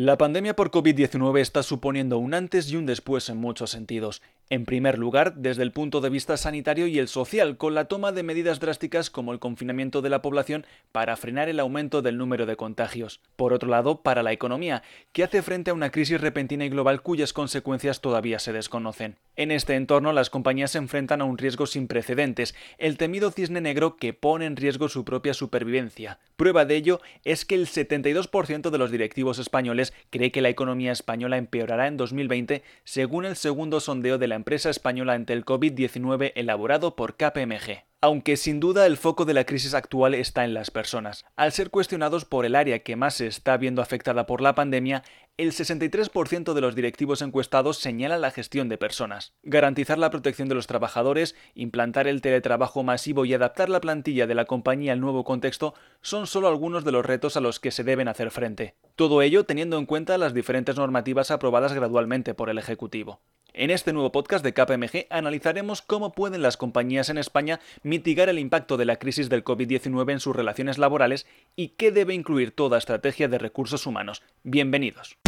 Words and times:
La 0.00 0.16
pandemia 0.16 0.54
por 0.54 0.70
COVID-19 0.70 1.40
está 1.40 1.64
suponiendo 1.64 2.18
un 2.18 2.32
antes 2.32 2.70
y 2.70 2.76
un 2.76 2.86
después 2.86 3.28
en 3.30 3.38
muchos 3.38 3.70
sentidos. 3.70 4.22
En 4.50 4.64
primer 4.64 4.98
lugar, 4.98 5.34
desde 5.34 5.62
el 5.62 5.72
punto 5.72 6.00
de 6.00 6.08
vista 6.08 6.38
sanitario 6.38 6.86
y 6.86 6.98
el 6.98 7.08
social, 7.08 7.58
con 7.58 7.74
la 7.74 7.84
toma 7.84 8.12
de 8.12 8.22
medidas 8.22 8.60
drásticas 8.60 9.10
como 9.10 9.34
el 9.34 9.40
confinamiento 9.40 10.00
de 10.00 10.08
la 10.08 10.22
población 10.22 10.64
para 10.90 11.18
frenar 11.18 11.50
el 11.50 11.60
aumento 11.60 12.00
del 12.00 12.16
número 12.16 12.46
de 12.46 12.56
contagios. 12.56 13.20
Por 13.36 13.52
otro 13.52 13.68
lado, 13.68 14.00
para 14.00 14.22
la 14.22 14.32
economía, 14.32 14.82
que 15.12 15.22
hace 15.22 15.42
frente 15.42 15.70
a 15.70 15.74
una 15.74 15.90
crisis 15.90 16.18
repentina 16.18 16.64
y 16.64 16.70
global 16.70 17.02
cuyas 17.02 17.34
consecuencias 17.34 18.00
todavía 18.00 18.38
se 18.38 18.54
desconocen. 18.54 19.16
En 19.36 19.50
este 19.50 19.74
entorno, 19.74 20.14
las 20.14 20.30
compañías 20.30 20.70
se 20.70 20.78
enfrentan 20.78 21.20
a 21.20 21.24
un 21.24 21.36
riesgo 21.36 21.66
sin 21.66 21.86
precedentes, 21.86 22.54
el 22.78 22.96
temido 22.96 23.30
cisne 23.30 23.60
negro 23.60 23.96
que 23.96 24.14
pone 24.14 24.46
en 24.46 24.56
riesgo 24.56 24.88
su 24.88 25.04
propia 25.04 25.34
supervivencia. 25.34 26.20
Prueba 26.36 26.64
de 26.64 26.76
ello 26.76 27.02
es 27.24 27.44
que 27.44 27.54
el 27.54 27.66
72% 27.66 28.70
de 28.70 28.78
los 28.78 28.90
directivos 28.90 29.38
españoles 29.38 29.92
cree 30.08 30.32
que 30.32 30.40
la 30.40 30.48
economía 30.48 30.92
española 30.92 31.36
empeorará 31.36 31.86
en 31.86 31.98
2020, 31.98 32.62
según 32.84 33.26
el 33.26 33.36
segundo 33.36 33.80
sondeo 33.80 34.16
de 34.16 34.28
la 34.28 34.37
empresa 34.38 34.70
española 34.70 35.12
ante 35.12 35.34
el 35.34 35.44
COVID-19 35.44 36.32
elaborado 36.34 36.96
por 36.96 37.16
KPMG 37.16 37.88
aunque 38.00 38.36
sin 38.36 38.60
duda 38.60 38.86
el 38.86 38.96
foco 38.96 39.24
de 39.24 39.34
la 39.34 39.44
crisis 39.44 39.74
actual 39.74 40.14
está 40.14 40.44
en 40.44 40.54
las 40.54 40.70
personas. 40.70 41.24
Al 41.36 41.52
ser 41.52 41.70
cuestionados 41.70 42.24
por 42.24 42.46
el 42.46 42.54
área 42.54 42.80
que 42.80 42.94
más 42.94 43.14
se 43.14 43.26
está 43.26 43.56
viendo 43.56 43.82
afectada 43.82 44.24
por 44.26 44.40
la 44.40 44.54
pandemia, 44.54 45.02
el 45.36 45.52
63% 45.52 46.52
de 46.52 46.60
los 46.60 46.74
directivos 46.76 47.22
encuestados 47.22 47.78
señala 47.78 48.18
la 48.18 48.30
gestión 48.30 48.68
de 48.68 48.78
personas. 48.78 49.32
Garantizar 49.42 49.98
la 49.98 50.10
protección 50.10 50.48
de 50.48 50.54
los 50.54 50.68
trabajadores, 50.68 51.34
implantar 51.54 52.06
el 52.06 52.20
teletrabajo 52.20 52.84
masivo 52.84 53.24
y 53.24 53.34
adaptar 53.34 53.68
la 53.68 53.80
plantilla 53.80 54.26
de 54.26 54.34
la 54.34 54.44
compañía 54.44 54.92
al 54.92 55.00
nuevo 55.00 55.24
contexto 55.24 55.74
son 56.00 56.26
solo 56.26 56.48
algunos 56.48 56.84
de 56.84 56.92
los 56.92 57.04
retos 57.04 57.36
a 57.36 57.40
los 57.40 57.58
que 57.58 57.72
se 57.72 57.84
deben 57.84 58.08
hacer 58.08 58.30
frente. 58.30 58.76
Todo 58.94 59.22
ello 59.22 59.44
teniendo 59.44 59.76
en 59.78 59.86
cuenta 59.86 60.18
las 60.18 60.34
diferentes 60.34 60.76
normativas 60.76 61.30
aprobadas 61.30 61.72
gradualmente 61.72 62.34
por 62.34 62.48
el 62.48 62.58
Ejecutivo. 62.58 63.20
En 63.58 63.70
este 63.72 63.92
nuevo 63.92 64.12
podcast 64.12 64.44
de 64.44 64.54
KPMG 64.54 65.06
analizaremos 65.10 65.82
cómo 65.82 66.12
pueden 66.12 66.42
las 66.42 66.56
compañías 66.56 67.10
en 67.10 67.18
España 67.18 67.58
mitigar 67.82 68.28
el 68.28 68.38
impacto 68.38 68.76
de 68.76 68.84
la 68.84 69.00
crisis 69.00 69.28
del 69.28 69.42
COVID-19 69.42 70.12
en 70.12 70.20
sus 70.20 70.36
relaciones 70.36 70.78
laborales 70.78 71.26
y 71.56 71.70
qué 71.70 71.90
debe 71.90 72.14
incluir 72.14 72.52
toda 72.52 72.78
estrategia 72.78 73.26
de 73.26 73.38
recursos 73.38 73.84
humanos. 73.84 74.22
Bienvenidos. 74.44 75.18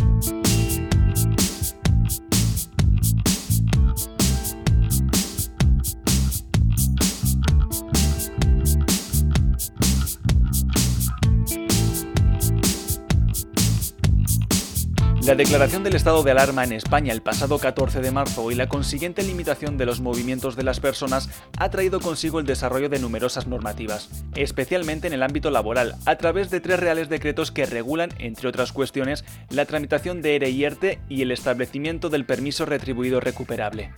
La 15.31 15.37
declaración 15.37 15.85
del 15.85 15.95
estado 15.95 16.25
de 16.25 16.33
alarma 16.33 16.65
en 16.65 16.73
España 16.73 17.13
el 17.13 17.23
pasado 17.23 17.61
14 17.61 18.01
de 18.01 18.11
marzo 18.11 18.51
y 18.51 18.57
la 18.57 18.69
consiguiente 18.69 19.23
limitación 19.23 19.79
de 19.79 19.87
los 19.87 20.01
movimientos 20.01 20.57
de 20.57 20.65
las 20.65 20.81
personas 20.81 21.29
ha 21.57 21.71
traído 21.71 22.01
consigo 22.01 22.41
el 22.41 22.47
desarrollo 22.47 22.89
de 22.89 22.99
numerosas 22.99 23.47
normativas, 23.47 24.09
especialmente 24.35 25.07
en 25.07 25.13
el 25.13 25.23
ámbito 25.23 25.53
laboral, 25.53 25.95
a 26.05 26.17
través 26.17 26.51
de 26.51 26.61
tres 26.61 26.81
reales 26.81 27.09
decretos 27.09 27.53
que 27.53 27.65
regulan, 27.65 28.11
entre 28.19 28.49
otras 28.49 28.73
cuestiones, 28.73 29.25
la 29.51 29.67
tramitación 29.67 30.21
de 30.21 30.35
ERE 30.35 30.51
y 30.51 30.65
ERTE 30.65 30.99
y 31.09 31.23
el 31.23 31.31
establecimiento 31.31 32.09
del 32.09 32.27
permiso 32.27 32.67
retribuido 32.67 33.21
recuperable. 33.21 33.93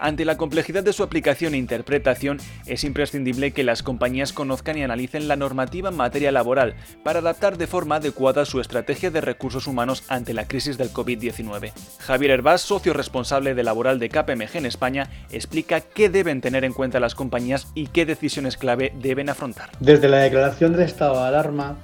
Ante 0.00 0.24
la 0.24 0.36
complejidad 0.36 0.84
de 0.84 0.92
su 0.92 1.02
aplicación 1.02 1.54
e 1.54 1.58
interpretación, 1.58 2.38
es 2.66 2.84
imprescindible 2.84 3.52
que 3.52 3.64
las 3.64 3.82
compañías 3.82 4.32
conozcan 4.32 4.78
y 4.78 4.84
analicen 4.84 5.26
la 5.26 5.36
normativa 5.36 5.88
en 5.88 5.96
materia 5.96 6.30
laboral 6.30 6.74
para 7.02 7.18
adaptar 7.18 7.58
de 7.58 7.66
forma 7.66 7.96
adecuada 7.96 8.44
su 8.44 8.60
estrategia 8.60 9.10
de 9.10 9.20
recursos 9.20 9.66
humanos 9.66 10.04
ante 10.08 10.34
la 10.34 10.46
crisis 10.46 10.78
del 10.78 10.92
COVID-19. 10.92 11.72
Javier 11.98 12.30
Herbás, 12.30 12.60
socio 12.60 12.92
responsable 12.92 13.54
de 13.54 13.64
laboral 13.64 13.98
de 13.98 14.08
KPMG 14.08 14.56
en 14.56 14.66
España, 14.66 15.10
explica 15.30 15.80
qué 15.80 16.08
deben 16.08 16.40
tener 16.40 16.64
en 16.64 16.72
cuenta 16.72 17.00
las 17.00 17.14
compañías 17.14 17.68
y 17.74 17.88
qué 17.88 18.06
decisiones 18.06 18.56
clave 18.56 18.92
deben 19.00 19.28
afrontar. 19.28 19.70
Desde 19.80 20.08
la 20.08 20.18
declaración 20.18 20.72
del 20.72 20.82
estado 20.82 21.20
de 21.20 21.28
alarma, 21.28 21.78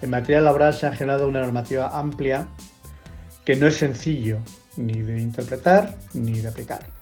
en 0.00 0.10
materia 0.10 0.40
laboral 0.40 0.74
se 0.74 0.86
ha 0.86 0.92
generado 0.92 1.28
una 1.28 1.40
normativa 1.40 1.98
amplia 1.98 2.48
que 3.44 3.56
no 3.56 3.66
es 3.66 3.76
sencillo 3.76 4.38
ni 4.76 5.02
de 5.02 5.20
interpretar 5.20 5.96
ni 6.14 6.40
de 6.40 6.48
aplicar. 6.48 6.97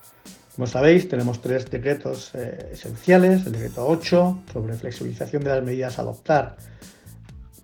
Como 0.57 0.67
sabéis, 0.67 1.07
tenemos 1.07 1.43
tres 1.43 1.71
decretos 1.71 2.31
eh, 2.35 2.71
esenciales. 2.73 3.45
El 3.45 3.53
decreto 3.53 3.87
8 3.87 4.45
sobre 4.51 4.73
flexibilización 4.73 5.45
de 5.45 5.51
las 5.51 5.63
medidas 5.63 5.99
a 5.99 6.03
adoptar 6.03 6.57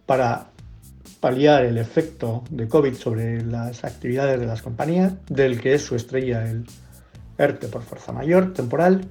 para 0.05 0.49
paliar 1.19 1.65
el 1.65 1.79
efecto 1.79 2.45
de 2.51 2.69
COVID 2.69 2.93
sobre 2.93 3.43
las 3.47 3.83
actividades 3.85 4.39
de 4.39 4.45
las 4.45 4.61
compañías, 4.61 5.15
del 5.27 5.59
que 5.59 5.73
es 5.73 5.83
su 5.83 5.97
estrella 5.97 6.45
el 6.51 6.67
ERTE 7.39 7.69
por 7.69 7.81
fuerza 7.81 8.13
mayor 8.13 8.53
temporal. 8.53 9.07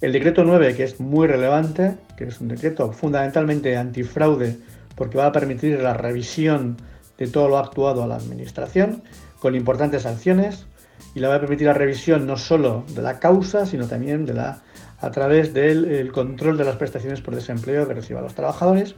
El 0.00 0.12
decreto 0.12 0.44
9, 0.44 0.76
que 0.76 0.84
es 0.84 1.00
muy 1.00 1.26
relevante, 1.26 1.96
que 2.16 2.26
es 2.26 2.40
un 2.40 2.46
decreto 2.46 2.92
fundamentalmente 2.92 3.76
antifraude 3.76 4.58
porque 4.94 5.18
va 5.18 5.26
a 5.26 5.32
permitir 5.32 5.80
la 5.80 5.94
revisión 5.94 6.76
de 7.18 7.26
todo 7.26 7.48
lo 7.48 7.58
actuado 7.58 8.04
a 8.04 8.06
la 8.06 8.14
Administración, 8.14 9.02
con 9.40 9.56
importantes 9.56 10.02
sanciones 10.02 10.66
y 11.14 11.20
le 11.20 11.26
va 11.26 11.36
a 11.36 11.40
permitir 11.40 11.66
la 11.66 11.72
revisión 11.72 12.26
no 12.26 12.36
solo 12.36 12.84
de 12.94 13.02
la 13.02 13.18
causa, 13.18 13.66
sino 13.66 13.86
también 13.86 14.26
de 14.26 14.34
la, 14.34 14.62
a 15.00 15.10
través 15.10 15.52
del 15.54 16.12
control 16.12 16.56
de 16.58 16.64
las 16.64 16.76
prestaciones 16.76 17.20
por 17.20 17.34
desempleo 17.34 17.86
que 17.86 17.94
reciban 17.94 18.22
los 18.22 18.34
trabajadores. 18.34 18.94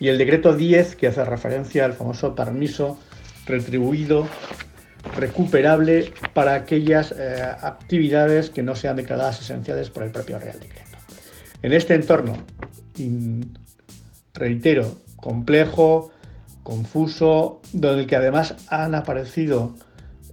Y 0.00 0.08
el 0.08 0.18
decreto 0.18 0.54
10, 0.54 0.96
que 0.96 1.08
hace 1.08 1.24
referencia 1.24 1.84
al 1.84 1.94
famoso 1.94 2.34
permiso 2.34 2.98
retribuido 3.46 4.28
recuperable 5.16 6.12
para 6.34 6.54
aquellas 6.54 7.12
eh, 7.12 7.42
actividades 7.62 8.50
que 8.50 8.62
no 8.62 8.74
sean 8.74 8.96
declaradas 8.96 9.40
esenciales 9.40 9.90
por 9.90 10.02
el 10.02 10.10
propio 10.10 10.38
Real 10.38 10.58
Decreto. 10.60 10.98
En 11.62 11.72
este 11.72 11.94
entorno, 11.94 12.36
reitero, 14.34 14.98
complejo, 15.16 16.12
confuso, 16.62 17.60
donde 17.72 18.06
que 18.06 18.16
además 18.16 18.54
han 18.68 18.94
aparecido 18.94 19.74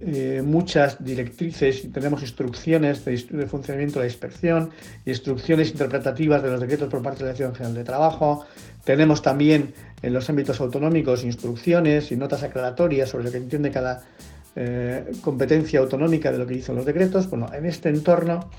eh, 0.00 0.42
muchas 0.44 1.02
directrices 1.02 1.90
tenemos 1.90 2.20
instrucciones 2.22 3.04
de, 3.04 3.46
funcionamiento 3.46 3.98
de 3.98 4.06
la 4.06 4.10
inspección, 4.10 4.70
instrucciones 5.06 5.70
interpretativas 5.70 6.42
de 6.42 6.50
los 6.50 6.60
decretos 6.60 6.88
por 6.90 7.02
parte 7.02 7.20
de 7.20 7.24
la 7.24 7.32
Dirección 7.32 7.54
General 7.54 7.74
de 7.74 7.84
Trabajo. 7.84 8.44
Tenemos 8.84 9.22
también 9.22 9.72
en 10.02 10.12
los 10.12 10.28
ámbitos 10.28 10.60
autonómicos 10.60 11.24
instrucciones 11.24 12.12
y 12.12 12.16
notas 12.16 12.42
aclaratorias 12.42 13.08
sobre 13.08 13.24
lo 13.24 13.30
que 13.30 13.38
entiende 13.38 13.70
cada 13.70 14.02
eh, 14.54 15.12
competencia 15.22 15.80
autonómica 15.80 16.30
de 16.30 16.38
lo 16.38 16.46
que 16.46 16.54
dicen 16.54 16.76
los 16.76 16.84
decretos. 16.84 17.30
Bueno, 17.30 17.50
en 17.54 17.64
este 17.64 17.88
entorno 17.88 18.50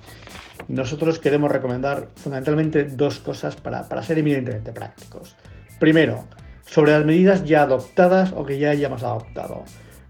nosotros 0.68 1.20
queremos 1.20 1.52
recomendar 1.52 2.10
fundamentalmente 2.16 2.86
dos 2.86 3.20
cosas 3.20 3.56
para, 3.56 3.88
para 3.88 4.02
ser 4.02 4.18
eminentemente 4.18 4.72
prácticos. 4.72 5.36
Primero, 5.80 6.26
sobre 6.66 6.94
las 6.94 7.06
medidas 7.06 7.46
ya 7.46 7.62
adoptadas 7.62 8.34
o 8.36 8.44
que 8.44 8.58
ya 8.58 8.72
hayamos 8.72 9.04
adoptado. 9.04 9.64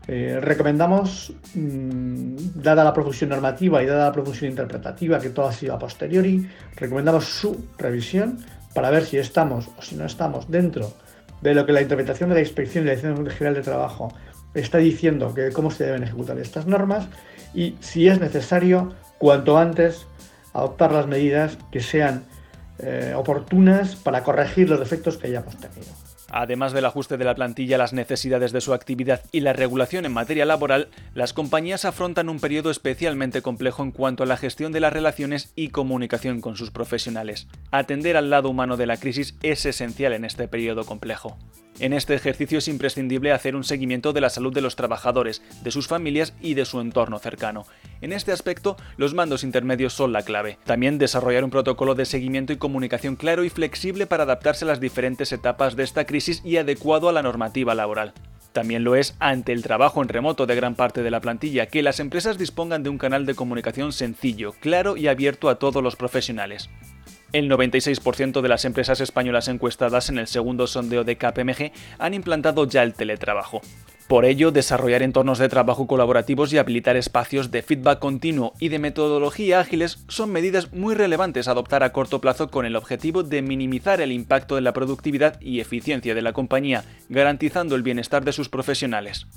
Eh, 0.07 0.39
recomendamos, 0.41 1.33
mm, 1.53 2.35
dada 2.55 2.83
la 2.83 2.93
profusión 2.93 3.29
normativa 3.29 3.83
y 3.83 3.85
dada 3.85 4.05
la 4.05 4.11
profusión 4.13 4.51
interpretativa, 4.51 5.19
que 5.19 5.29
todo 5.29 5.47
ha 5.47 5.51
sido 5.51 5.73
a 5.73 5.79
posteriori, 5.79 6.49
recomendamos 6.77 7.25
su 7.25 7.67
revisión 7.77 8.39
para 8.73 8.89
ver 8.89 9.03
si 9.03 9.17
estamos 9.17 9.67
o 9.77 9.81
si 9.81 9.95
no 9.95 10.05
estamos 10.05 10.49
dentro 10.49 10.93
de 11.41 11.53
lo 11.53 11.65
que 11.65 11.73
la 11.73 11.81
interpretación 11.81 12.29
de 12.29 12.35
la 12.35 12.41
inspección 12.41 12.83
y 12.83 12.87
la 12.87 12.95
Dirección 12.95 13.27
General 13.29 13.55
de 13.55 13.61
Trabajo 13.61 14.13
está 14.53 14.77
diciendo 14.77 15.33
que 15.33 15.51
cómo 15.51 15.71
se 15.71 15.85
deben 15.85 16.03
ejecutar 16.03 16.37
estas 16.39 16.67
normas 16.67 17.07
y 17.53 17.75
si 17.81 18.07
es 18.07 18.19
necesario, 18.19 18.93
cuanto 19.17 19.57
antes, 19.57 20.07
adoptar 20.53 20.91
las 20.91 21.07
medidas 21.07 21.57
que 21.71 21.81
sean 21.81 22.23
eh, 22.79 23.13
oportunas 23.15 23.95
para 23.95 24.23
corregir 24.23 24.69
los 24.69 24.79
defectos 24.79 25.17
que 25.17 25.27
hayamos 25.27 25.57
tenido. 25.57 26.06
Además 26.29 26.73
del 26.73 26.85
ajuste 26.85 27.17
de 27.17 27.25
la 27.25 27.35
plantilla 27.35 27.75
a 27.75 27.79
las 27.79 27.93
necesidades 27.93 28.51
de 28.51 28.61
su 28.61 28.73
actividad 28.73 29.21
y 29.31 29.39
la 29.39 29.53
regulación 29.53 30.05
en 30.05 30.13
materia 30.13 30.45
laboral, 30.45 30.89
las 31.13 31.33
compañías 31.33 31.85
afrontan 31.85 32.29
un 32.29 32.39
periodo 32.39 32.69
especialmente 32.69 33.41
complejo 33.41 33.83
en 33.83 33.91
cuanto 33.91 34.23
a 34.23 34.25
la 34.25 34.37
gestión 34.37 34.71
de 34.71 34.79
las 34.79 34.93
relaciones 34.93 35.51
y 35.55 35.69
comunicación 35.69 36.41
con 36.41 36.55
sus 36.55 36.71
profesionales. 36.71 37.47
Atender 37.71 38.17
al 38.17 38.29
lado 38.29 38.49
humano 38.49 38.77
de 38.77 38.87
la 38.87 38.97
crisis 38.97 39.35
es 39.41 39.65
esencial 39.65 40.13
en 40.13 40.25
este 40.25 40.47
periodo 40.47 40.85
complejo. 40.85 41.37
En 41.79 41.93
este 41.93 42.15
ejercicio 42.15 42.57
es 42.57 42.67
imprescindible 42.67 43.31
hacer 43.31 43.55
un 43.55 43.63
seguimiento 43.63 44.11
de 44.11 44.21
la 44.21 44.31
salud 44.31 44.51
de 44.51 44.61
los 44.61 44.75
trabajadores, 44.75 45.43
de 45.61 45.69
sus 45.69 45.87
familias 45.87 46.33
y 46.41 46.55
de 46.55 46.65
su 46.65 46.81
entorno 46.81 47.19
cercano. 47.19 47.67
En 48.01 48.13
este 48.13 48.31
aspecto, 48.31 48.77
los 48.97 49.13
mandos 49.13 49.43
intermedios 49.43 49.93
son 49.93 50.11
la 50.11 50.23
clave. 50.23 50.57
También 50.63 50.97
desarrollar 50.97 51.43
un 51.43 51.51
protocolo 51.51 51.93
de 51.93 52.05
seguimiento 52.05 52.51
y 52.51 52.57
comunicación 52.57 53.15
claro 53.15 53.43
y 53.43 53.51
flexible 53.51 54.07
para 54.07 54.23
adaptarse 54.23 54.65
a 54.65 54.69
las 54.69 54.79
diferentes 54.79 55.31
etapas 55.31 55.75
de 55.75 55.83
esta 55.83 56.05
crisis 56.05 56.41
y 56.43 56.57
adecuado 56.57 57.09
a 57.09 57.13
la 57.13 57.21
normativa 57.21 57.75
laboral. 57.75 58.13
También 58.53 58.83
lo 58.83 58.95
es 58.95 59.15
ante 59.19 59.51
el 59.51 59.61
trabajo 59.61 60.01
en 60.01 60.09
remoto 60.09 60.47
de 60.47 60.55
gran 60.55 60.73
parte 60.73 61.03
de 61.03 61.11
la 61.11 61.21
plantilla, 61.21 61.67
que 61.67 61.83
las 61.83 61.99
empresas 61.99 62.39
dispongan 62.39 62.81
de 62.81 62.89
un 62.89 62.97
canal 62.97 63.27
de 63.27 63.35
comunicación 63.35 63.93
sencillo, 63.93 64.53
claro 64.59 64.97
y 64.97 65.07
abierto 65.07 65.47
a 65.47 65.59
todos 65.59 65.83
los 65.83 65.95
profesionales. 65.95 66.71
El 67.33 67.49
96% 67.49 68.41
de 68.41 68.47
las 68.49 68.63
empresas 68.63 69.01
españolas 69.01 69.49
encuestadas 69.49 70.09
en 70.09 70.17
el 70.17 70.27
segundo 70.27 70.65
sondeo 70.65 71.03
de 71.03 71.17
KPMG 71.17 71.71
han 71.99 72.13
implantado 72.13 72.65
ya 72.65 72.83
el 72.83 72.93
teletrabajo. 72.93 73.61
Por 74.07 74.23
ello, 74.23 74.51
desarrollar 74.51 75.03
entornos 75.03 75.37
de 75.37 75.49
trabajo 75.49 75.85
colaborativos 75.85 76.53
y 76.53 76.57
habilitar 76.57 76.95
espacios 76.95 77.51
de 77.51 77.61
feedback 77.61 77.99
continuo 77.99 78.53
y 78.57 78.69
de 78.69 78.79
metodología 78.79 79.59
ágiles 79.59 80.05
son 80.07 80.31
medidas 80.31 80.71
muy 80.71 80.95
relevantes 80.95 81.49
a 81.49 81.51
adoptar 81.51 81.83
a 81.83 81.91
corto 81.91 82.21
plazo 82.21 82.49
con 82.49 82.65
el 82.65 82.77
objetivo 82.77 83.23
de 83.23 83.41
minimizar 83.41 83.99
el 83.99 84.13
impacto 84.13 84.55
de 84.55 84.61
la 84.61 84.71
productividad 84.71 85.41
y 85.41 85.59
eficiencia 85.59 86.15
de 86.15 86.21
la 86.21 86.31
compañía, 86.31 86.85
garantizando 87.09 87.75
el 87.75 87.83
bienestar 87.83 88.23
de 88.23 88.31
sus 88.31 88.47
profesionales. 88.47 89.27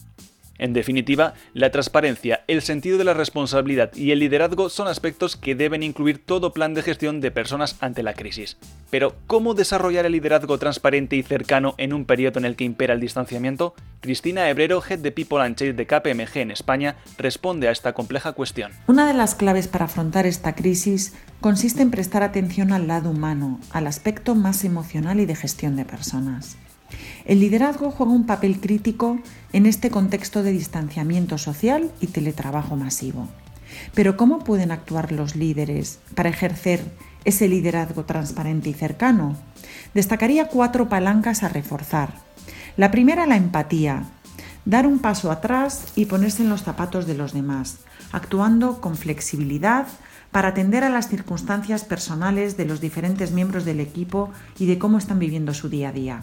En 0.60 0.74
definitiva, 0.74 1.32
la 1.54 1.70
transparencia, 1.70 2.44
el 2.46 2.60
sentido 2.60 2.98
de 2.98 3.04
la 3.04 3.14
responsabilidad 3.14 3.94
y 3.94 4.10
el 4.10 4.18
liderazgo 4.18 4.68
son 4.68 4.88
aspectos 4.88 5.34
que 5.34 5.54
deben 5.54 5.82
incluir 5.82 6.22
todo 6.22 6.52
plan 6.52 6.74
de 6.74 6.82
gestión 6.82 7.22
de 7.22 7.30
personas 7.30 7.78
ante 7.80 8.02
la 8.02 8.12
crisis. 8.12 8.58
Pero, 8.90 9.16
¿cómo 9.26 9.54
desarrollar 9.54 10.04
el 10.04 10.12
liderazgo 10.12 10.58
transparente 10.58 11.16
y 11.16 11.22
cercano 11.22 11.74
en 11.78 11.94
un 11.94 12.04
periodo 12.04 12.40
en 12.40 12.44
el 12.44 12.56
que 12.56 12.64
impera 12.64 12.92
el 12.92 13.00
distanciamiento? 13.00 13.74
Cristina 14.02 14.50
Hebrero, 14.50 14.82
Head 14.86 14.98
de 14.98 15.12
People 15.12 15.40
and 15.40 15.56
Change 15.56 15.76
de 15.76 15.86
KPMG 15.86 16.36
en 16.36 16.50
España, 16.50 16.96
responde 17.16 17.66
a 17.66 17.72
esta 17.72 17.94
compleja 17.94 18.32
cuestión. 18.32 18.70
Una 18.86 19.06
de 19.06 19.14
las 19.14 19.34
claves 19.34 19.66
para 19.66 19.86
afrontar 19.86 20.26
esta 20.26 20.54
crisis 20.54 21.14
consiste 21.40 21.80
en 21.80 21.90
prestar 21.90 22.22
atención 22.22 22.74
al 22.74 22.86
lado 22.86 23.08
humano, 23.08 23.58
al 23.70 23.86
aspecto 23.86 24.34
más 24.34 24.62
emocional 24.64 25.20
y 25.20 25.24
de 25.24 25.36
gestión 25.36 25.76
de 25.76 25.86
personas. 25.86 26.58
El 27.30 27.38
liderazgo 27.38 27.92
juega 27.92 28.10
un 28.10 28.26
papel 28.26 28.58
crítico 28.58 29.20
en 29.52 29.66
este 29.66 29.88
contexto 29.88 30.42
de 30.42 30.50
distanciamiento 30.50 31.38
social 31.38 31.92
y 32.00 32.08
teletrabajo 32.08 32.74
masivo. 32.74 33.28
Pero 33.94 34.16
¿cómo 34.16 34.40
pueden 34.40 34.72
actuar 34.72 35.12
los 35.12 35.36
líderes 35.36 36.00
para 36.16 36.30
ejercer 36.30 36.82
ese 37.24 37.46
liderazgo 37.46 38.04
transparente 38.04 38.70
y 38.70 38.74
cercano? 38.74 39.36
Destacaría 39.94 40.48
cuatro 40.48 40.88
palancas 40.88 41.44
a 41.44 41.48
reforzar. 41.48 42.14
La 42.76 42.90
primera, 42.90 43.28
la 43.28 43.36
empatía. 43.36 44.06
Dar 44.64 44.88
un 44.88 44.98
paso 44.98 45.30
atrás 45.30 45.92
y 45.94 46.06
ponerse 46.06 46.42
en 46.42 46.48
los 46.48 46.64
zapatos 46.64 47.06
de 47.06 47.14
los 47.14 47.32
demás, 47.32 47.78
actuando 48.10 48.80
con 48.80 48.96
flexibilidad 48.96 49.86
para 50.32 50.48
atender 50.48 50.82
a 50.82 50.90
las 50.90 51.08
circunstancias 51.08 51.84
personales 51.84 52.56
de 52.56 52.64
los 52.64 52.80
diferentes 52.80 53.30
miembros 53.30 53.64
del 53.64 53.78
equipo 53.78 54.32
y 54.58 54.66
de 54.66 54.80
cómo 54.80 54.98
están 54.98 55.20
viviendo 55.20 55.54
su 55.54 55.68
día 55.68 55.90
a 55.90 55.92
día. 55.92 56.22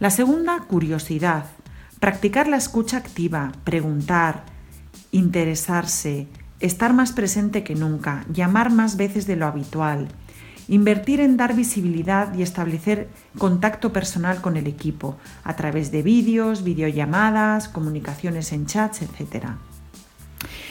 La 0.00 0.10
segunda, 0.10 0.60
curiosidad. 0.60 1.46
Practicar 1.98 2.46
la 2.46 2.56
escucha 2.56 2.98
activa, 2.98 3.50
preguntar, 3.64 4.44
interesarse, 5.10 6.28
estar 6.60 6.94
más 6.94 7.10
presente 7.10 7.64
que 7.64 7.74
nunca, 7.74 8.24
llamar 8.32 8.70
más 8.70 8.96
veces 8.96 9.26
de 9.26 9.34
lo 9.34 9.46
habitual, 9.46 10.06
invertir 10.68 11.20
en 11.20 11.36
dar 11.36 11.56
visibilidad 11.56 12.32
y 12.34 12.42
establecer 12.42 13.08
contacto 13.38 13.92
personal 13.92 14.40
con 14.40 14.56
el 14.56 14.68
equipo 14.68 15.16
a 15.42 15.56
través 15.56 15.90
de 15.90 16.02
vídeos, 16.02 16.62
videollamadas, 16.62 17.68
comunicaciones 17.68 18.52
en 18.52 18.66
chats, 18.66 19.02
etc. 19.02 19.46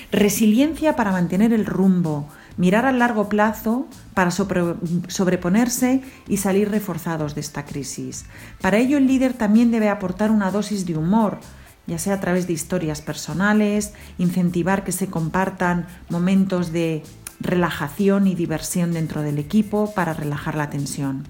Resiliencia 0.10 0.96
para 0.96 1.12
mantener 1.12 1.52
el 1.52 1.66
rumbo, 1.66 2.30
mirar 2.58 2.86
a 2.86 2.92
largo 2.92 3.30
plazo 3.30 3.88
para 4.14 4.32
sobreponerse 4.32 6.02
y 6.28 6.38
salir 6.38 6.70
reforzados 6.70 7.36
de 7.36 7.42
esta 7.42 7.66
crisis. 7.66 8.26
Para 8.62 8.78
ello 8.78 8.98
el 8.98 9.08
líder 9.08 9.34
también 9.34 9.72
debe 9.72 9.90
aportar 9.90 10.32
una 10.32 10.52
dosis 10.52 10.86
de 10.86 10.98
humor, 10.98 11.40
ya 11.86 12.00
sea 12.00 12.16
a 12.16 12.20
través 12.20 12.48
de 12.48 12.54
historias 12.54 13.02
personales, 13.02 13.94
incentivar 14.18 14.84
que 14.84 14.92
se 14.92 15.08
compartan 15.08 15.88
momentos 16.10 16.72
de 16.72 17.04
relajación 17.40 18.28
y 18.28 18.36
diversión 18.36 18.92
dentro 18.92 19.22
del 19.22 19.38
equipo 19.38 19.94
para 19.94 20.14
relajar 20.14 20.56
la 20.56 20.70
tensión. 20.70 21.28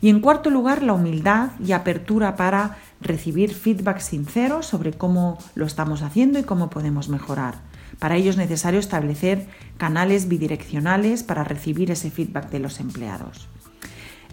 Y 0.00 0.08
en 0.08 0.20
cuarto 0.20 0.50
lugar, 0.50 0.82
la 0.82 0.94
humildad 0.94 1.50
y 1.64 1.72
apertura 1.72 2.36
para 2.36 2.78
recibir 3.00 3.54
feedback 3.54 4.00
sincero 4.00 4.62
sobre 4.62 4.92
cómo 4.92 5.38
lo 5.54 5.66
estamos 5.66 6.02
haciendo 6.02 6.38
y 6.38 6.42
cómo 6.42 6.70
podemos 6.70 7.08
mejorar. 7.08 7.71
Para 8.02 8.16
ello 8.16 8.30
es 8.30 8.36
necesario 8.36 8.80
establecer 8.80 9.46
canales 9.76 10.26
bidireccionales 10.26 11.22
para 11.22 11.44
recibir 11.44 11.92
ese 11.92 12.10
feedback 12.10 12.50
de 12.50 12.58
los 12.58 12.80
empleados. 12.80 13.46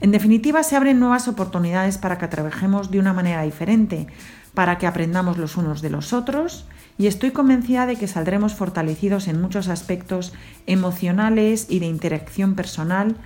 En 0.02 0.10
definitiva, 0.10 0.64
se 0.64 0.76
abren 0.76 1.00
nuevas 1.00 1.28
oportunidades 1.28 2.00
para 2.00 2.18
que 2.18 2.28
trabajemos 2.28 2.90
de 2.90 2.98
una 2.98 3.14
manera 3.14 3.44
diferente, 3.44 4.08
para 4.56 4.80
que 4.80 4.88
aprendamos 4.88 5.38
los 5.38 5.56
unos 5.56 5.84
de 5.84 5.92
los 5.92 6.14
otros 6.14 6.66
y 6.98 7.06
estoy 7.06 7.30
convencida 7.30 7.86
de 7.86 7.96
que 7.96 8.08
saldremos 8.08 8.56
fortalecidos 8.56 9.28
en 9.28 9.40
muchos 9.40 9.68
aspectos 9.68 10.34
emocionales 10.66 11.68
y 11.70 11.78
de 11.78 11.86
interacción 11.86 12.56
personal 12.56 13.18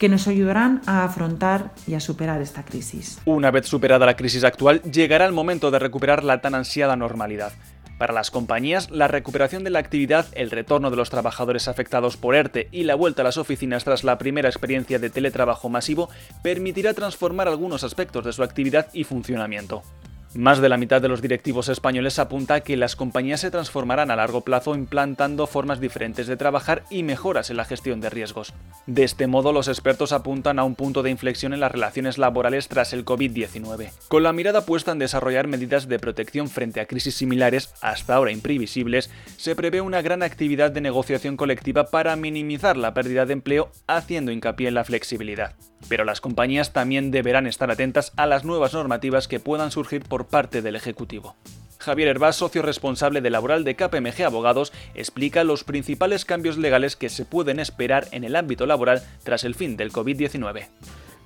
que 0.00 0.08
nos 0.08 0.26
ayudarán 0.26 0.80
a 0.86 1.04
afrontar 1.04 1.74
y 1.86 1.94
a 1.94 2.00
superar 2.00 2.42
esta 2.42 2.64
crisis. 2.64 3.20
Una 3.24 3.52
vez 3.52 3.68
superada 3.68 4.04
la 4.04 4.16
crisis 4.16 4.42
actual, 4.42 4.82
llegará 4.82 5.26
el 5.26 5.32
momento 5.32 5.70
de 5.70 5.78
recuperar 5.78 6.24
la 6.24 6.40
tan 6.40 6.56
ansiada 6.56 6.96
normalidad. 6.96 7.52
Para 8.02 8.14
las 8.14 8.32
compañías, 8.32 8.90
la 8.90 9.06
recuperación 9.06 9.62
de 9.62 9.70
la 9.70 9.78
actividad, 9.78 10.26
el 10.32 10.50
retorno 10.50 10.90
de 10.90 10.96
los 10.96 11.08
trabajadores 11.08 11.68
afectados 11.68 12.16
por 12.16 12.34
ERTE 12.34 12.66
y 12.72 12.82
la 12.82 12.96
vuelta 12.96 13.22
a 13.22 13.24
las 13.24 13.36
oficinas 13.36 13.84
tras 13.84 14.02
la 14.02 14.18
primera 14.18 14.48
experiencia 14.48 14.98
de 14.98 15.08
teletrabajo 15.08 15.68
masivo 15.68 16.10
permitirá 16.42 16.94
transformar 16.94 17.46
algunos 17.46 17.84
aspectos 17.84 18.24
de 18.24 18.32
su 18.32 18.42
actividad 18.42 18.88
y 18.92 19.04
funcionamiento. 19.04 19.84
Más 20.34 20.62
de 20.62 20.70
la 20.70 20.78
mitad 20.78 21.02
de 21.02 21.08
los 21.08 21.20
directivos 21.20 21.68
españoles 21.68 22.18
apunta 22.18 22.62
que 22.62 22.78
las 22.78 22.96
compañías 22.96 23.40
se 23.40 23.50
transformarán 23.50 24.10
a 24.10 24.16
largo 24.16 24.40
plazo 24.40 24.74
implantando 24.74 25.46
formas 25.46 25.78
diferentes 25.78 26.26
de 26.26 26.38
trabajar 26.38 26.84
y 26.88 27.02
mejoras 27.02 27.50
en 27.50 27.58
la 27.58 27.66
gestión 27.66 28.00
de 28.00 28.08
riesgos. 28.08 28.54
De 28.86 29.04
este 29.04 29.26
modo, 29.26 29.52
los 29.52 29.68
expertos 29.68 30.10
apuntan 30.12 30.58
a 30.58 30.64
un 30.64 30.74
punto 30.74 31.02
de 31.02 31.10
inflexión 31.10 31.52
en 31.52 31.60
las 31.60 31.70
relaciones 31.70 32.16
laborales 32.16 32.68
tras 32.68 32.94
el 32.94 33.04
COVID-19, 33.04 33.90
con 34.08 34.22
la 34.22 34.32
mirada 34.32 34.64
puesta 34.64 34.92
en 34.92 34.98
desarrollar 34.98 35.48
medidas 35.48 35.86
de 35.86 35.98
protección 35.98 36.48
frente 36.48 36.80
a 36.80 36.86
crisis 36.86 37.14
similares, 37.14 37.74
hasta 37.82 38.14
ahora 38.14 38.32
imprevisibles, 38.32 39.10
se 39.36 39.54
prevé 39.54 39.82
una 39.82 40.00
gran 40.00 40.22
actividad 40.22 40.70
de 40.70 40.80
negociación 40.80 41.36
colectiva 41.36 41.90
para 41.90 42.16
minimizar 42.16 42.78
la 42.78 42.94
pérdida 42.94 43.26
de 43.26 43.34
empleo, 43.34 43.70
haciendo 43.86 44.32
hincapié 44.32 44.68
en 44.68 44.74
la 44.74 44.84
flexibilidad. 44.84 45.54
Pero 45.88 46.04
las 46.04 46.20
compañías 46.20 46.72
también 46.72 47.10
deberán 47.10 47.46
estar 47.46 47.70
atentas 47.70 48.12
a 48.16 48.26
las 48.26 48.44
nuevas 48.44 48.74
normativas 48.74 49.28
que 49.28 49.40
puedan 49.40 49.70
surgir 49.70 50.02
por 50.02 50.26
parte 50.26 50.62
del 50.62 50.76
Ejecutivo. 50.76 51.36
Javier 51.82 52.08
Herbás, 52.08 52.36
socio 52.36 52.62
responsable 52.62 53.20
de 53.20 53.30
laboral 53.30 53.64
de 53.64 53.74
KPMG 53.74 54.22
Abogados, 54.24 54.72
explica 54.94 55.42
los 55.42 55.64
principales 55.64 56.24
cambios 56.24 56.56
legales 56.56 56.94
que 56.94 57.08
se 57.08 57.24
pueden 57.24 57.58
esperar 57.58 58.06
en 58.12 58.22
el 58.24 58.36
ámbito 58.36 58.66
laboral 58.66 59.02
tras 59.24 59.42
el 59.44 59.56
fin 59.56 59.76
del 59.76 59.92
COVID-19. 59.92 60.68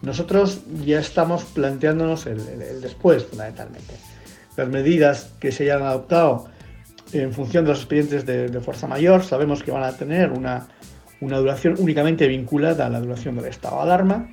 Nosotros 0.03 0.63
ya 0.85 0.99
estamos 0.99 1.45
planteándonos 1.45 2.27
el, 2.27 2.81
después, 2.81 3.25
fundamentalmente. 3.25 3.95
Las 4.57 4.69
medidas 4.69 5.33
que 5.39 5.53
se 5.53 5.65
hayan 5.65 5.83
adoptado 5.83 6.47
en 7.13 7.33
función 7.33 7.65
de 7.65 7.71
los 7.71 7.81
expedientes 7.81 8.25
de, 8.25 8.61
fuerza 8.61 8.87
mayor, 8.87 9.23
sabemos 9.25 9.63
que 9.63 9.71
van 9.71 9.85
a 9.85 9.93
tener 9.93 10.31
una, 10.31 10.69
una 11.21 11.39
duración 11.39 11.77
únicamente 11.79 12.27
vinculada 12.29 12.87
a 12.87 12.89
la 12.89 13.01
duración 13.01 13.37
del 13.37 13.47
estado 13.47 13.77
de 13.77 13.83
alarma 13.83 14.29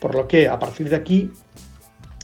por 0.00 0.14
lo 0.14 0.28
que 0.28 0.48
a 0.48 0.58
partir 0.58 0.88
de 0.88 0.96
aquí, 0.96 1.30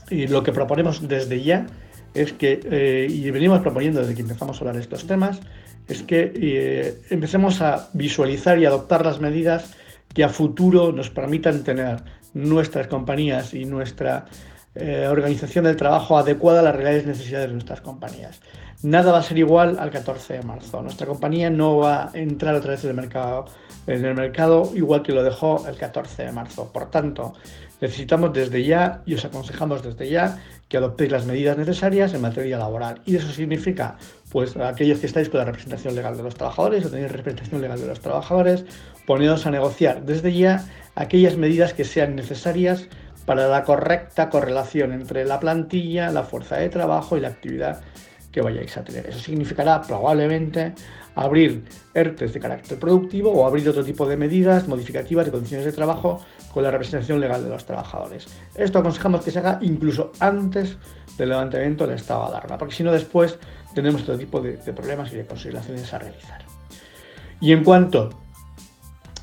lo 0.09 0.43
que 0.43 0.51
proponemos 0.51 1.07
desde 1.07 1.41
ya 1.41 1.65
es 2.13 2.31
que, 2.33 2.59
eh, 2.63 3.07
y 3.09 3.29
venimos 3.31 3.59
proponiendo 3.59 4.01
desde 4.01 4.15
que 4.15 4.21
empezamos 4.21 4.57
a 4.57 4.59
hablar 4.61 4.75
de 4.75 4.81
estos 4.81 5.05
temas, 5.05 5.39
es 5.87 6.01
que 6.03 6.31
eh, 6.33 7.01
empecemos 7.09 7.61
a 7.61 7.89
visualizar 7.93 8.57
y 8.57 8.65
adoptar 8.65 9.05
las 9.05 9.19
medidas 9.19 9.73
que 10.13 10.23
a 10.23 10.29
futuro 10.29 10.91
nos 10.91 11.09
permitan 11.09 11.63
tener 11.63 11.97
nuestras 12.33 12.87
compañías 12.87 13.53
y 13.53 13.65
nuestra 13.65 14.25
eh, 14.75 15.07
organización 15.07 15.65
del 15.65 15.75
trabajo 15.75 16.17
adecuada 16.17 16.59
a 16.59 16.63
las 16.63 16.75
reales 16.75 17.05
necesidades 17.05 17.47
de 17.47 17.53
nuestras 17.53 17.81
compañías. 17.81 18.41
Nada 18.83 19.11
va 19.11 19.19
a 19.19 19.23
ser 19.23 19.37
igual 19.37 19.77
al 19.79 19.89
14 19.89 20.33
de 20.33 20.43
marzo. 20.43 20.81
Nuestra 20.81 21.07
compañía 21.07 21.49
no 21.49 21.77
va 21.77 22.05
a 22.05 22.11
entrar 22.13 22.53
otra 22.55 22.71
vez 22.71 22.83
en 22.83 22.91
el 22.91 22.95
mercado, 22.95 23.45
en 23.87 24.05
el 24.05 24.13
mercado 24.13 24.71
igual 24.75 25.01
que 25.01 25.13
lo 25.13 25.23
dejó 25.23 25.65
el 25.67 25.77
14 25.77 26.25
de 26.25 26.31
marzo. 26.31 26.71
Por 26.71 26.91
tanto, 26.91 27.33
Necesitamos 27.81 28.31
desde 28.33 28.63
ya 28.63 29.01
y 29.05 29.15
os 29.15 29.25
aconsejamos 29.25 29.83
desde 29.83 30.09
ya 30.09 30.39
que 30.69 30.77
adoptéis 30.77 31.11
las 31.11 31.25
medidas 31.25 31.57
necesarias 31.57 32.13
en 32.13 32.21
materia 32.21 32.57
laboral. 32.57 33.01
Y 33.05 33.17
eso 33.17 33.29
significa, 33.31 33.97
pues, 34.31 34.55
aquellos 34.55 34.99
que 34.99 35.07
estáis 35.07 35.29
con 35.29 35.39
la 35.39 35.45
representación 35.45 35.93
legal 35.93 36.15
de 36.15 36.23
los 36.23 36.35
trabajadores 36.35 36.85
o 36.85 36.89
tenéis 36.89 37.11
representación 37.11 37.61
legal 37.61 37.79
de 37.79 37.87
los 37.87 37.99
trabajadores, 37.99 38.65
ponedos 39.05 39.45
a 39.45 39.51
negociar 39.51 40.03
desde 40.03 40.33
ya 40.33 40.65
aquellas 40.95 41.35
medidas 41.37 41.73
que 41.73 41.83
sean 41.83 42.15
necesarias 42.15 42.87
para 43.25 43.47
la 43.47 43.63
correcta 43.63 44.29
correlación 44.29 44.93
entre 44.93 45.25
la 45.25 45.39
plantilla, 45.39 46.11
la 46.11 46.23
fuerza 46.23 46.57
de 46.57 46.69
trabajo 46.69 47.17
y 47.17 47.21
la 47.21 47.29
actividad 47.29 47.81
que 48.31 48.41
vayáis 48.41 48.75
a 48.77 48.83
tener. 48.83 49.07
Eso 49.07 49.19
significará 49.19 49.81
probablemente 49.81 50.73
abrir 51.15 51.63
ERTES 51.93 52.33
de 52.33 52.39
carácter 52.39 52.77
productivo 52.77 53.31
o 53.31 53.47
abrir 53.47 53.67
otro 53.69 53.83
tipo 53.83 54.05
de 54.05 54.17
medidas 54.17 54.67
modificativas 54.67 55.25
de 55.25 55.31
condiciones 55.31 55.65
de 55.65 55.71
trabajo 55.71 56.19
con 56.53 56.63
la 56.63 56.71
representación 56.71 57.19
legal 57.19 57.43
de 57.43 57.49
los 57.49 57.65
trabajadores. 57.65 58.27
Esto 58.55 58.79
aconsejamos 58.79 59.23
que 59.23 59.31
se 59.31 59.39
haga 59.39 59.59
incluso 59.61 60.11
antes 60.19 60.77
del 61.17 61.29
levantamiento 61.29 61.87
del 61.87 61.95
estado 61.95 62.23
de 62.23 62.27
alarma, 62.37 62.57
porque 62.57 62.75
si 62.75 62.83
no 62.83 62.91
después 62.91 63.39
tenemos 63.73 64.01
otro 64.03 64.17
tipo 64.17 64.41
de, 64.41 64.53
problemas 64.73 65.11
y 65.13 65.17
de 65.17 65.25
consideraciones 65.25 65.93
a 65.93 65.99
realizar. 65.99 66.43
Y 67.39 67.51
en 67.53 67.63
cuanto 67.63 68.09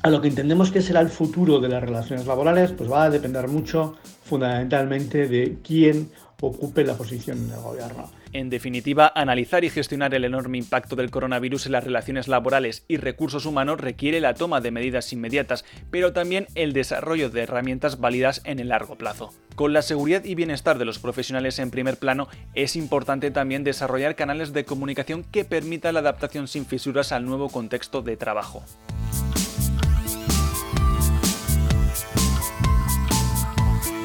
a 0.03 0.09
lo 0.09 0.21
que 0.21 0.27
entendemos 0.27 0.69
que 0.69 0.81
será 0.81 0.99
el 0.99 1.09
futuro 1.09 1.59
de 1.61 1.69
las 1.69 1.81
relaciones 1.81 2.27
laborales, 2.27 2.71
pues 2.73 2.91
va 2.91 3.05
a 3.05 3.09
depender 3.09 3.47
mucho 3.47 3.95
fundamentalmente 4.25 5.27
de 5.29 5.57
quién 5.63 6.11
ocupe 6.41 6.83
la 6.83 6.95
posición 6.95 7.37
en 7.37 7.51
el 7.53 7.61
gobierno. 7.61 8.11
En 8.33 8.49
definitiva, 8.49 9.11
analizar 9.15 9.63
y 9.63 9.69
gestionar 9.69 10.13
el 10.13 10.25
enorme 10.25 10.57
impacto 10.57 10.97
del 10.97 11.09
coronavirus 11.09 11.67
en 11.67 11.71
las 11.71 11.85
relaciones 11.85 12.27
laborales 12.27 12.83
y 12.89 12.97
recursos 12.97 13.45
humanos 13.45 13.79
requiere 13.79 14.19
la 14.19 14.33
toma 14.33 14.59
de 14.59 14.71
medidas 14.71 15.13
inmediatas, 15.13 15.63
pero 15.89 16.11
también 16.11 16.47
el 16.55 16.73
desarrollo 16.73 17.29
de 17.29 17.43
herramientas 17.43 18.01
válidas 18.01 18.41
en 18.43 18.59
el 18.59 18.69
largo 18.69 18.97
plazo. 18.97 19.31
Con 19.55 19.71
la 19.71 19.83
seguridad 19.83 20.25
y 20.25 20.35
bienestar 20.35 20.79
de 20.79 20.85
los 20.85 20.99
profesionales 20.99 21.59
en 21.59 21.71
primer 21.71 21.97
plano, 21.97 22.27
es 22.55 22.75
importante 22.75 23.31
también 23.31 23.63
desarrollar 23.63 24.15
canales 24.15 24.51
de 24.51 24.65
comunicación 24.65 25.23
que 25.23 25.45
permitan 25.45 25.93
la 25.93 26.01
adaptación 26.01 26.49
sin 26.49 26.65
fisuras 26.65 27.13
al 27.13 27.23
nuevo 27.23 27.47
contexto 27.49 28.01
de 28.01 28.17
trabajo. 28.17 28.65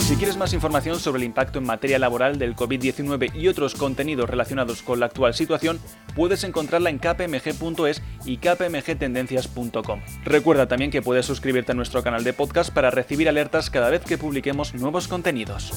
Si 0.09 0.17
quieres 0.17 0.39
más 0.39 0.55
información 0.55 0.99
sobre 0.99 1.19
el 1.19 1.25
impacto 1.25 1.59
en 1.59 1.67
materia 1.67 1.99
laboral 1.99 2.39
del 2.39 2.57
COVID-19 2.57 3.35
y 3.35 3.47
otros 3.47 3.75
contenidos 3.75 4.31
relacionados 4.31 4.81
con 4.81 5.01
la 5.01 5.05
actual 5.05 5.35
situación, 5.35 5.79
puedes 6.17 6.45
encontrarla 6.45 6.89
en 6.89 6.99
kpmg.es 6.99 8.01
y 8.25 8.39
kpmgtendencias.com. 8.39 10.01
Recuerda 10.25 10.67
también 10.67 10.91
que 10.91 11.03
puedes 11.03 11.27
suscribirte 11.27 11.73
a 11.73 11.75
nuestro 11.75 12.03
canal 12.03 12.25
de 12.25 12.33
podcast 12.33 12.73
para 12.73 12.91
recibir 12.91 13.29
alertas 13.29 13.69
cada 13.69 13.91
vez 13.91 14.01
que 14.03 14.17
publiquemos 14.17 14.73
nuevos 14.73 15.09
contenidos. 15.09 15.75